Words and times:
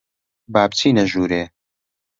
با 0.53 0.63
بچینە 0.69 1.03
ژوورێ. 1.11 1.43